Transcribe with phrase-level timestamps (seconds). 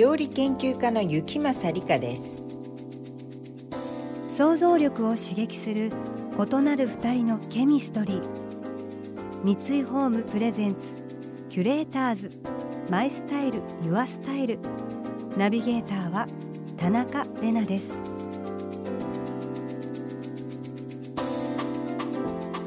[0.00, 2.42] 料理研究家の雪政理香です。
[4.34, 5.90] 想像力を刺激する
[6.38, 8.22] 異なる二人のケミストリー。
[9.44, 10.78] 三井ホームプレゼンツ
[11.50, 12.30] キュレーターズ。
[12.88, 14.58] マイスタイルユアスタイル。
[15.36, 16.26] ナビゲーターは
[16.78, 18.00] 田中れなです。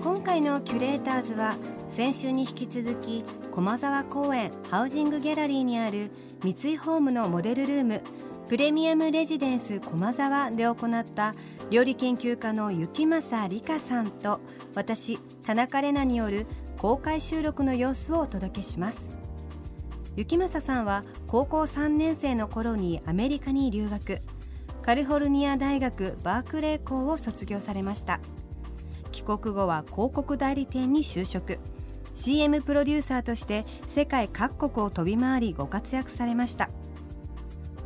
[0.04, 1.56] 今回のキュレーターズは
[1.90, 6.12] 先週に引き続き駒沢公園ハウジングギャラリーにある
[6.44, 8.02] 三井ホームのモデルルーム
[8.50, 11.34] プレミアムレジデンス駒沢で行った
[11.70, 14.42] 料理研究家の雪政理香さんと
[14.76, 16.46] 私田中れなによる
[16.78, 19.08] 公開収録の様子をお届けします。
[20.18, 24.22] 雪政さんは高校3年生の頃にアメリカに留学。
[24.82, 28.20] カリフォルニア大学バークレー校を卒業されました。
[29.14, 31.58] 帰国後は広告代理店に就職。
[32.16, 36.70] CM プロデューサーとして世界各国を飛び回りご活躍されました。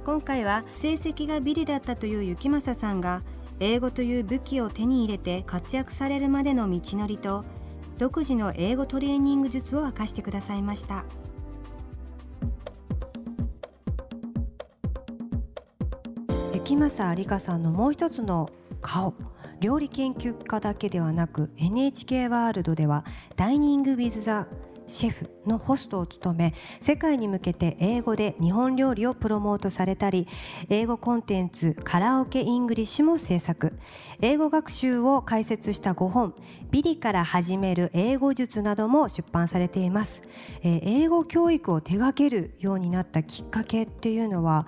[0.05, 3.23] 今回は成績がビリだったという雪政さんが
[3.59, 7.43] 英語という武器を手に入れて活躍されるまでの道のりと
[7.97, 11.03] 独自の英語トレーニング術を明かしてくださいました。
[16.53, 18.49] 行正り香さんのもう一つの
[18.81, 19.13] 顔。
[19.59, 23.05] 料理研究家だけではなく NHK ワールドでは
[23.35, 30.27] Dining with the Chef のホストを務め世界に向けて英語で日本料理をプロモートされたり
[30.69, 33.77] 英語コンテンツカラオケ English も制作。
[34.21, 36.33] 英語学習を解説したご本
[36.71, 40.21] ビリから始める英語術なども出版されています、
[40.63, 44.65] えー、英語教育を手掛けるようになったきっかけっていうのは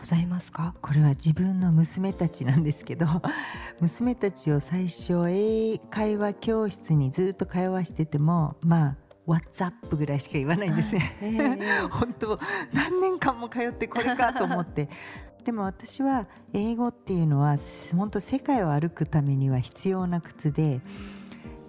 [0.00, 0.74] ございますか？
[0.80, 3.06] これは自分の娘たちなんですけど
[3.80, 8.96] 娘たちを最初英会話教室にずっと通わしててもまあ
[9.26, 12.40] WhatsApp ぐらいしか言わないんですね、えー、 本当
[12.72, 14.88] 何年間も通ってこれかと思って。
[15.44, 17.56] でも私は英語っていうのは
[17.96, 20.80] 本当世界を歩くためには必要な靴で。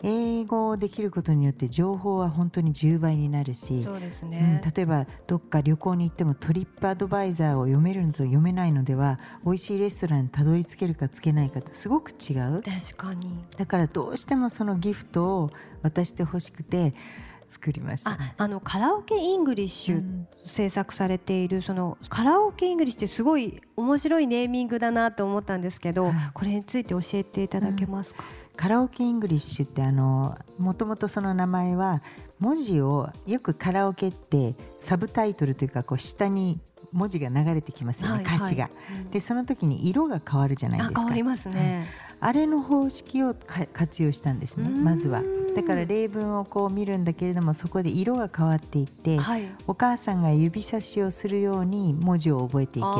[0.03, 12.61] 英語をできることによって情報は本当に10倍になるしそうですね、うん、例えばどっか旅行に行ってもトリップアドバイザーを読めるのと読めないのでは美味しいレストランにたどり着けるかつけないかとすごく違う。
[12.63, 13.43] 確かに。
[13.57, 15.51] だからどうしてもそのギフトを
[15.81, 16.93] 渡してほしくて
[17.51, 32.03] 作りました、ね、あのカラオケイングリッシュ制作されている、うん、そのカラオケ English ってすごい面白いネーミングだなと思ったんですけど、これについて教えていただけますか、うん、カラオケ English ってあのもともとその名前は
[32.37, 36.59] 文字をよくカラオケってサブタイトルというかこう下に
[36.91, 38.69] 文字が流れてきますよね、はいはい、歌詞が。
[39.09, 41.01] でその時に色が変わるじゃないですか。
[41.01, 41.87] 変わりますね、
[42.19, 43.33] あれの方式を
[43.73, 45.23] 活用したんですねまずは。
[45.55, 52.93] だから例文をこう見るんだけれどもそこで色が変わっていって、はい、お母さんが指差しをするように文字を覚えていける。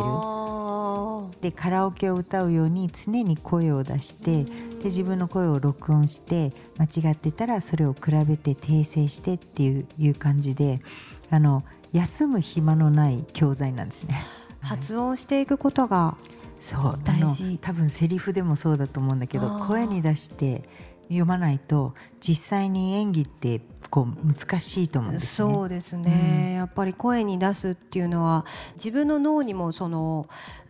[1.42, 10.82] でカラオケを歌うように常に声を出してで自分の声を録音して間違ってたらそれを比べて訂正してっていういう感じで
[11.30, 11.64] あの
[11.94, 14.22] 休む暇のない教材なんですね。
[14.62, 16.16] 発音していくことが
[16.60, 20.64] そう大事多分セリフでもそうだと思うんだけど声に出して
[21.12, 28.46] 読まないと実際に演技ってこう難しいと思うんです、ね、そうですね、うん、やっぱり声に出すっていうのは
[28.76, 30.28] 自分の脳にもその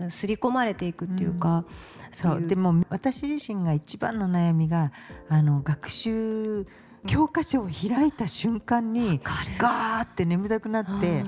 [0.09, 1.66] 刷り込まれていくっていうか、うん、
[2.16, 2.41] そう。
[2.41, 4.91] でも私自身が一番の悩みが
[5.30, 6.66] あの学習
[7.06, 9.19] 教科書を開いた瞬間に
[9.59, 11.24] ガーって眠たくなって。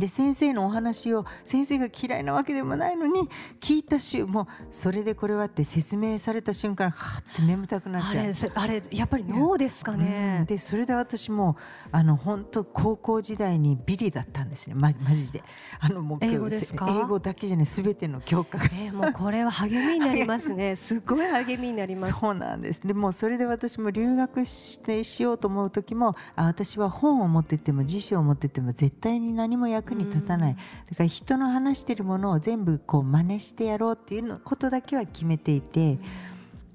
[0.00, 3.28] で先生のお話を先生が嫌いなわけでもないのに
[3.60, 8.52] 聞いた週もそれでこれはって説明された瞬間はって眠たくなっちゃう。
[8.54, 11.56] あれやっぱり脳ですかね、うん、でそれで私も
[11.92, 14.74] あの本当高校時代にビリだったんですね。
[14.74, 15.42] まマジで。
[15.78, 16.86] あのもう英語ですか？
[16.88, 20.74] 英語だけじゃないすべての教科が、えー、もうこれは励みになりますね。
[20.76, 22.18] すごい励みになります。
[22.18, 22.80] そうなんです。
[22.86, 30.60] でもそれで私も留学してしようと思う時もあ私は本を持ってっても辞書を持ってっても絶対に何も役役に立たない、だ
[30.96, 35.98] から人の話してるものを全部こう真似してやろうっていうことだけは決めていて。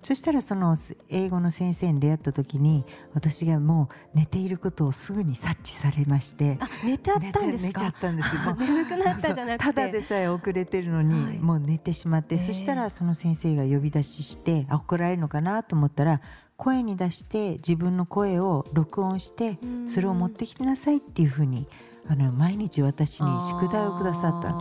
[0.04, 0.78] そしたらその
[1.10, 2.86] 英語の先生に出会った時に
[3.16, 9.66] 私がもう寝ていることをすぐに察知されまして寝てあったんです寝ちゃったんですもう眠くなったじゃなくて。
[9.66, 16.22] ただでさえ遅れてるのに、はい、もう寝てしまって、そしたらその先生が呼び出ししてあ怒られるのかなと思ったら
[16.56, 19.58] 声に出して自分の声を録音して
[19.88, 21.68] それを持ってきなさいっていうふうに
[22.08, 24.56] あの毎日私に宿題をくださった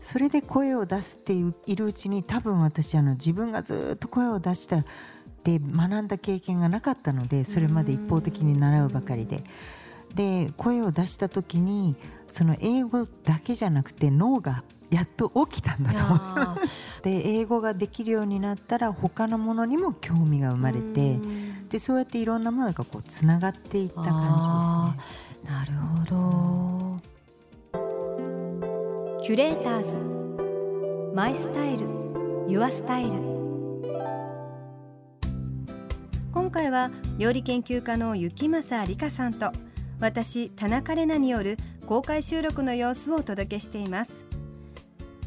[0.00, 4.84] それで声を出すっているうちに多分私あの自分がずっと声を出した
[5.44, 9.42] で学んだ経験がなかったのでそれまで一方的に習うばかりで。
[10.14, 11.94] で声を出した時に
[12.26, 17.02] その英語だけじゃなくて脳がやっと起きたんだと思います。
[17.02, 21.18] で英語ができるようになったら他のものにも興味が生まれて
[21.68, 25.25] でそうやっていろんなものがこうつながっていった感じですね。
[25.46, 27.00] なるほど。
[29.22, 31.14] キュレーターズ。
[31.14, 31.86] My style。
[32.48, 33.12] Your style。
[36.32, 39.52] 今回は料理研究家の行正り香さんと
[40.00, 41.56] 私田中麗奈による
[41.86, 44.12] 公開収録の様子をお届けしています。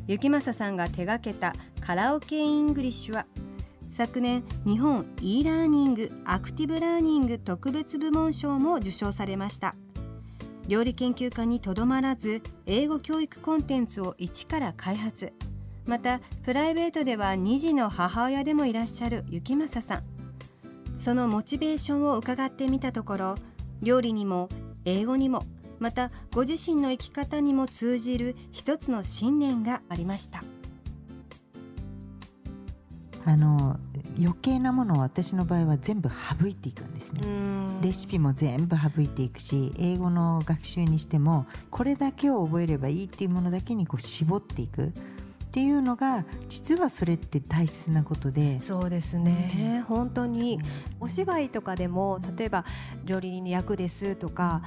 [0.05, 3.25] 行正さんが手掛けたカラオケ English は
[3.93, 9.75] 昨年日本 e ラーニングアクティブラーニング特別部門賞も受賞されました。
[10.69, 15.33] 料理研究家にとどまらず英語教育コンテンツを一から開発。
[15.87, 20.03] またプライベートでは2児の母親でもいらっしゃる行正さん。
[20.99, 23.35] そのモチベーションを伺ってみたところ
[23.81, 24.47] 料理にも
[24.85, 25.43] 英語にも
[25.79, 30.43] またご自身の生き方にも通じる一つの信念がありました。
[33.25, 33.79] あの
[34.17, 37.21] 余計なものを私の場合は全部省いていくんですね。
[37.81, 44.93] レシピも全部省いていくし英語の学習にしてもこれだけを覚えればいいっていうものだけにこう絞っていく。
[45.49, 48.61] っていうのが実はそれって大切なことで。
[48.61, 50.59] そうですね、うん、本当に
[50.99, 52.65] お芝居とかでも例えば
[53.03, 54.61] 料理人の役ですとか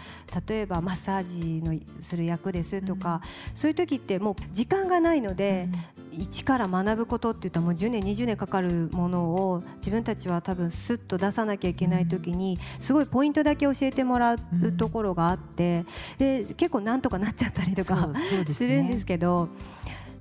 [0.48, 14.38] 例えばマッサージのする役ですとか、うん、そういう時ってもう時間がないので、うん、一から学ぶことって言ったらもう10年20年かかるものを自分たちは多分すっと出さなきゃいけない時にすごいポイントだけ教えてもらう
[14.76, 15.84] ところがあって
[16.18, 18.10] で結構なんとかなっちゃったりとか
[18.52, 19.48] するんですけど。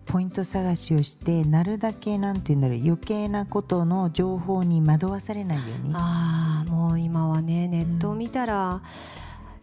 [0.04, 5.94] ポイント探しをしてなるだけなんて言うんだろう余計なことの情報に惑わされないように。
[5.94, 8.82] ああもう今はねネットを見たら、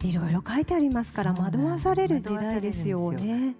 [0.03, 3.55] いろいろ書いてありますから惑わされる時代ですよね。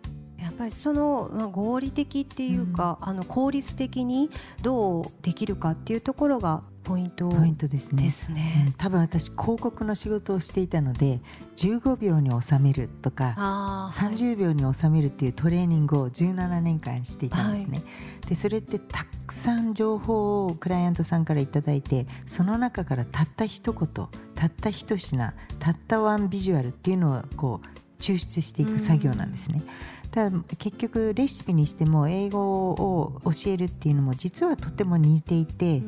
[0.60, 4.30] ぱりその、まあ、合理的っていうか、うん、あの効率的に
[4.62, 8.04] どうできるかっていうところがポイントポイントですね。
[8.04, 11.22] ですね、うん、多分私広告の仕事をしていたので
[11.56, 17.84] 15秒に収めるとか、はい、30秒に収めるっていうトレーニングを17年間していたんですね、は
[18.26, 29.62] い、でそれってたくさん情報をクライアントさんから頂いてその中からたった一言たった一品たったワンビジュアルっていうのをこう抽出していく作業なんですね。
[30.12, 35.84] ただ結局レシピにしても英語を教えるっていうのも実はとても似ていて、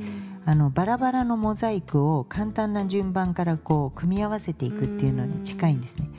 [0.45, 6.09] あのバラバラのモザイクを簡単な順番からこう組み合わせていくっていうのに近いんですね。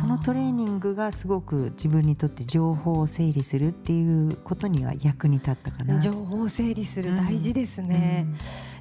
[0.00, 6.00] そのトレーニングがすごく自分にとって情報を整理するっていうことには役に立ったかな。
[6.00, 8.26] 情報を整理する大事ですね。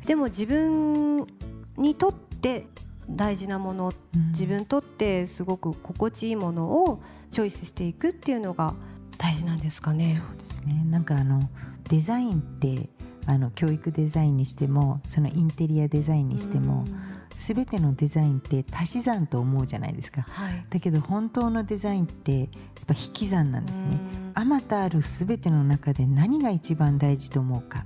[0.02, 1.26] うん、でも自分
[1.78, 2.68] にとって
[3.10, 7.02] 大事なもの、うん、自分にとってすごく心地いいものを
[7.32, 8.74] チョイスしていくっていうのが
[9.18, 10.22] 大事なんですかね。
[10.28, 10.84] そうですね。
[10.90, 11.50] なんかあの
[11.90, 12.90] デザインって
[13.26, 16.86] あの教育デザインにしてもそのインテリアデザインにしても、
[17.38, 22.50] すべてのデザインって足し算と思うじゃないですか、はい、だけど本当のデザインってやっ
[22.88, 24.00] ぱ引き算なんですね。
[24.34, 27.86] あまたあるすべての中で何が一番大事と思うか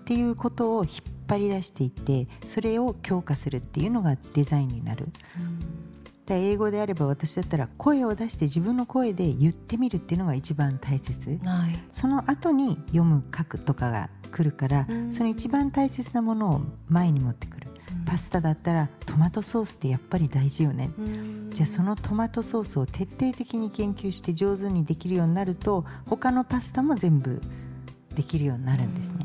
[0.00, 5.08] っていうことを引っ張り出していってそれを強化するっていうのがデザインになる。
[6.32, 17.66] 英語であれば私だったら声を出して自分の声で言ってみるっていうのが一番大切、はい、その後に読む書くとかが来るから、うん、その一番大切なものを前に持ってくる、
[17.98, 27.40] うん、パスタだったらトマトソースってやっぱり大事よね、うん、じゃあそのトマトソースを徹底的に研究して上手にできるようになると他のパスタも全部
[28.14, 29.24] できるようになるんですね。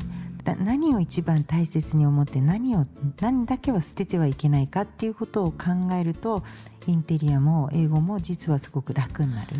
[0.54, 2.86] 何を一番大切に思って何を
[3.20, 6.44] 何だけは捨ててはいけないかっていうことを考えると
[6.86, 9.56] インテリアも英語も実はすごく楽になる。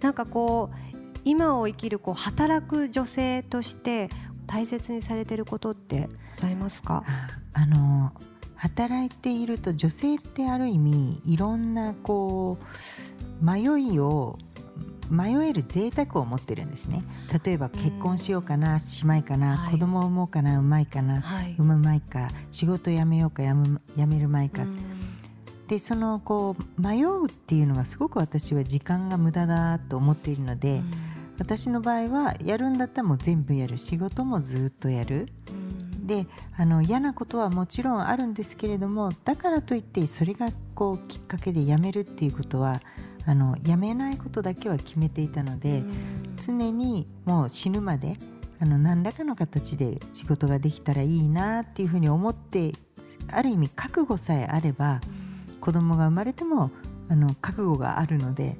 [0.00, 0.76] なんかこう
[1.24, 4.10] 今を生きるこう働く女性として
[4.48, 7.04] 大切にされていることってございますか？
[7.52, 8.12] あの
[8.56, 12.58] 働いていると女性ってある意味いろんなこ
[13.40, 14.38] う迷いを
[15.12, 17.04] 迷える贅沢を持ってるんですね。
[17.44, 24.64] 例えば結婚しようかな、しまいかな、はい、子供を産もうかなうまいかな、はい、産むまいか仕事辞めようかやむやめるまいか、
[25.68, 30.82] でそのこう迷うっていうのがすごく私は時間が無駄だと思っているので、
[31.38, 33.78] 私の場合はやるんだったらもう全部やる。
[33.78, 35.28] 仕事もずっとやる。
[36.02, 36.26] で
[36.56, 42.80] あの嫌なことはもちろんあるんですけれどもだからといってそれがこうきっかけでやめるっていうことは
[43.26, 45.82] あのやめないことだけは決めていたので
[46.44, 48.16] 常にもう死ぬまで
[48.60, 52.72] あの何らかの形で仕事ができたらいいなっていうふうに思って
[53.28, 55.00] ある意味覚悟さえあれば
[55.60, 56.70] 子供が生まれても
[57.08, 58.56] あの覚悟があるので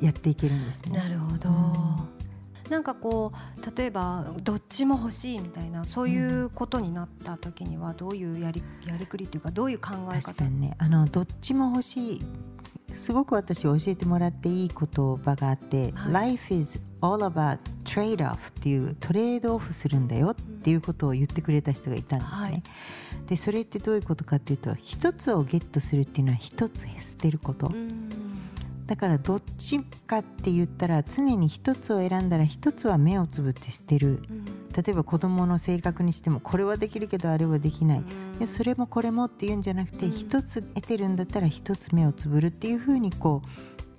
[0.00, 0.98] やっていけるんですね。
[0.98, 1.50] なるほど、
[2.68, 12.22] なんかこう例えばどっちも欲しいみたいなそういうことになった時にはどういうやりやりくりというかどういう考え方、ね、あのどっちも欲しい
[12.94, 22.50] すごく私教えてもらっていい言葉があって、はい、Life is all about trade-off っていうトレードオフするんだよっていうことを言ってくれた人がいたんですね。
[22.50, 22.62] はい、
[23.26, 27.72] でそれってどういうことかっていうと一つをゲットするっていうのは一つ捨てること。
[28.86, 34.22] だからどっちかって言ったら常に一つを選んだら一つは目をつぶって捨てる、
[34.76, 38.04] 例えば子どもの性格にしてもこれはできるけどあれはできない、
[38.40, 43.48] うん、それもこれもっていうんじゃなくて一、つ得てるんだったら一つ目をつぶるっていうふうにこう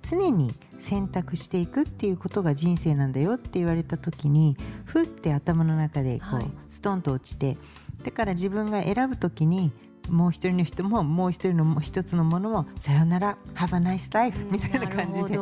[0.02, 7.58] 常に選択していくっていうことが人生なんだよって言われた時にふって頭の中でこう、ストンと落ちて
[8.04, 9.72] だから自分が選ぶ時に
[10.08, 13.36] もう一人の人ももう一人の一つのものもさよなら。
[13.54, 15.28] Have a nice life みたいな感じで。
[15.28, 15.34] キ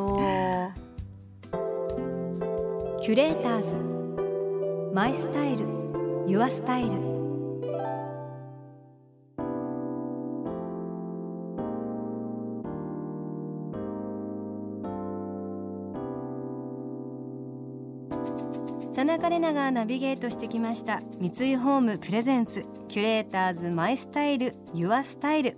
[3.12, 4.94] ュレーターズ。
[4.94, 5.66] マイスタイル。
[6.26, 7.13] ユアスタイル
[18.94, 25.56] 田中れながナビゲートしてきました三井ホームプレゼンツキュレーターズマイスタイルユアスタイル。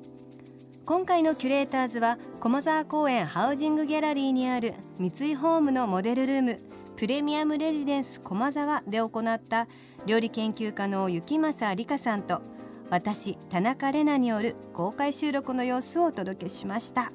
[0.86, 6.58] 今回のキュレーターズは駒沢公園ハウジングギャラリーにある三井ホームのモデルルーム
[6.96, 9.68] プレミアムレジデンス駒沢で行った
[10.06, 12.40] 料理研究家の雪政理香さんと
[12.88, 17.12] 私田中玲奈による公開収録の様子をお届けしました。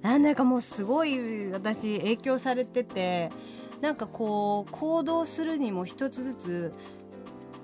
[0.00, 3.30] なんだかもうすごい私影響されてて
[3.80, 6.72] なんかこう行動するにも一つずつ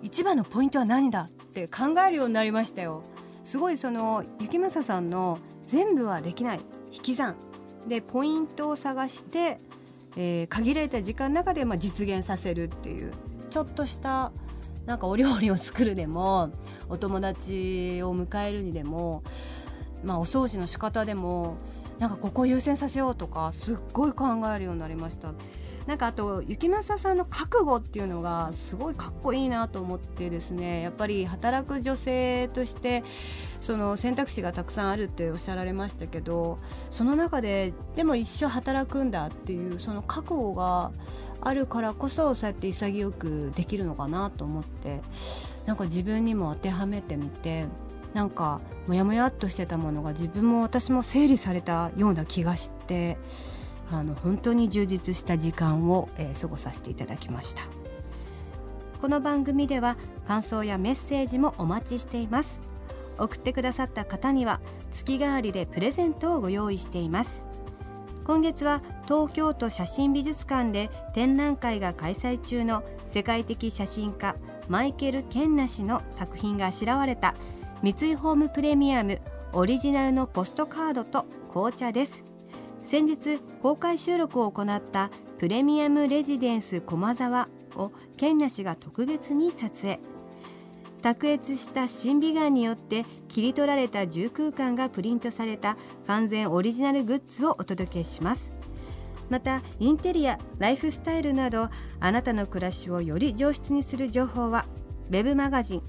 [0.03, 3.03] 一番のポイントは何だって考えるようになりましたよ。
[3.45, 6.61] すごいその雪政さんの全部はできない
[6.93, 7.37] 引き算。
[7.87, 9.59] でポイントを探して
[10.17, 13.11] えー、限られた時間の中でまあ実現させるっていう。
[13.51, 14.33] ちょっとした
[14.87, 16.51] なんかお料理を作るでも
[16.89, 19.23] お友達を迎えるにでも、
[20.03, 21.59] まあ、お掃除の仕方でも
[21.99, 25.35] なんかここを優先させようとかすっごい考えるようになりました。
[25.87, 33.03] なんかあと雪政さんの覚悟っていうのがすごいかっこいいなと思ってですねやっぱり働く女性として
[33.61, 36.59] その選択肢がたくさんあるっておっしゃられましたけど
[36.91, 40.93] その中ででも一生働くんだっていうその覚悟が
[41.41, 45.01] あるからこそそうやって潔くできるのかなと思って
[45.67, 47.67] なんか自分にも当てはめてみて
[48.15, 53.19] なんかモヤモヤっとしてたものが自分も私も整理されたような気がして。
[53.99, 57.63] あの本当に充実した時間を、えー、過ごさせていただきました。
[59.01, 59.97] この番組では
[60.27, 62.59] 感想やメッセージもお待ちしています。
[63.19, 64.61] 送ってくださった方には
[64.93, 67.41] 月替わりでプレゼントをご用意しています。
[68.25, 74.37] 今月は東京都写真美術館で展覧会が開催中の世界的写真家
[74.69, 77.35] マイケル・ケンナ氏の作品があしらわれた
[77.83, 79.21] 三井ホームプレミアム
[79.53, 82.32] オリジナルのポストカードと紅茶です。
[82.93, 85.09] 先日公開収録を行った
[85.39, 89.99] プレミアムレジデンス駒沢を県ナ氏が特別に撮影。
[91.01, 98.51] 卓越した新美顔によって切り取られた住空間がプリントされた完全オリジナルグッズをお届けします。
[99.31, 104.67] またインテリアライフスタイルなどあなたの暮らしをより上質にする情報は
[105.09, 105.83] web マガジン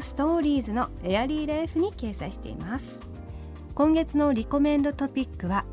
[0.00, 3.10] ストーリーズのエアリーライフに掲載しています。
[3.74, 5.64] 今月のリコメンドトピックは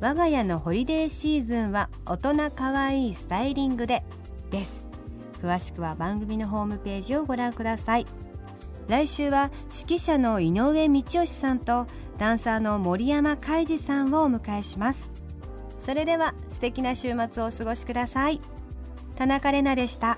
[0.00, 4.02] 我が家のホリデーシーズンは大人かわいいスタイリングで
[4.50, 4.86] です。
[5.42, 8.06] 詳しくは番組のホームページをご覧ください。
[8.88, 11.86] 来週は指揮者の井上道義さんと
[12.18, 15.10] ダンサーの森山海二さんをお迎えします。
[15.80, 18.40] それでは素敵な週末をお過ごしください。
[19.16, 20.16] 田中れなでした。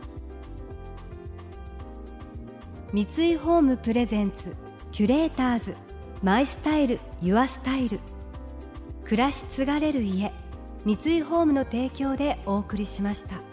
[2.93, 4.55] 三井ホームプレゼンツ
[4.93, 5.75] キュレーターズ
[6.23, 7.99] マイスタイルユアスタイル。
[9.12, 10.33] 暮らし継がれる家
[10.87, 13.52] 三井ホームの提供でお送りしました。